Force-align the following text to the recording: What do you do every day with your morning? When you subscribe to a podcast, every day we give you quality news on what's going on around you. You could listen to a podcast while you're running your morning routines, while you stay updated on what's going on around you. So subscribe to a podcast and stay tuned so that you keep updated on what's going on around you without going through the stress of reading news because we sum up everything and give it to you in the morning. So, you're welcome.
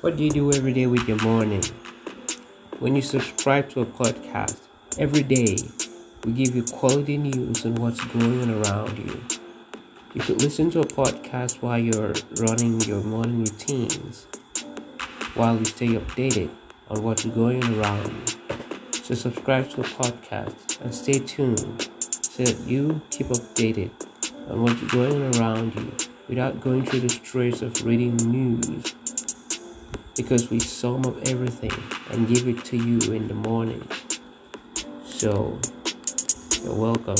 What 0.00 0.16
do 0.16 0.24
you 0.24 0.30
do 0.30 0.50
every 0.50 0.72
day 0.72 0.86
with 0.86 1.06
your 1.06 1.18
morning? 1.18 1.62
When 2.78 2.96
you 2.96 3.02
subscribe 3.02 3.68
to 3.70 3.82
a 3.82 3.84
podcast, 3.84 4.56
every 4.98 5.22
day 5.22 5.58
we 6.24 6.32
give 6.32 6.56
you 6.56 6.62
quality 6.62 7.18
news 7.18 7.66
on 7.66 7.74
what's 7.74 8.02
going 8.06 8.40
on 8.40 8.64
around 8.64 8.96
you. 8.96 9.22
You 10.14 10.22
could 10.22 10.40
listen 10.40 10.70
to 10.70 10.80
a 10.80 10.86
podcast 10.86 11.60
while 11.60 11.78
you're 11.78 12.14
running 12.38 12.80
your 12.80 13.02
morning 13.02 13.40
routines, 13.40 14.26
while 15.34 15.58
you 15.58 15.66
stay 15.66 15.88
updated 15.88 16.48
on 16.88 17.02
what's 17.02 17.26
going 17.26 17.62
on 17.62 17.78
around 17.78 18.06
you. 18.10 18.56
So 19.02 19.14
subscribe 19.14 19.68
to 19.72 19.82
a 19.82 19.84
podcast 19.84 20.80
and 20.80 20.94
stay 20.94 21.18
tuned 21.18 21.90
so 22.22 22.44
that 22.44 22.58
you 22.66 23.02
keep 23.10 23.26
updated 23.26 23.90
on 24.48 24.62
what's 24.62 24.80
going 24.94 25.22
on 25.22 25.36
around 25.38 25.74
you 25.74 25.92
without 26.26 26.58
going 26.58 26.86
through 26.86 27.00
the 27.00 27.10
stress 27.10 27.60
of 27.60 27.84
reading 27.84 28.16
news 28.16 28.94
because 30.22 30.50
we 30.50 30.60
sum 30.60 31.06
up 31.06 31.16
everything 31.28 31.72
and 32.10 32.28
give 32.28 32.46
it 32.46 32.62
to 32.62 32.76
you 32.76 32.98
in 33.14 33.26
the 33.26 33.32
morning. 33.32 33.82
So, 35.02 35.58
you're 36.62 36.74
welcome. 36.74 37.16